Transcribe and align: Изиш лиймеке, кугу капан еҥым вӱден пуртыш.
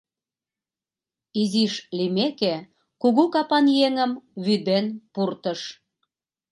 Изиш 1.41 1.73
лиймеке, 1.97 2.55
кугу 3.01 3.23
капан 3.33 3.65
еҥым 3.87 4.11
вӱден 4.45 4.85
пуртыш. 5.13 5.61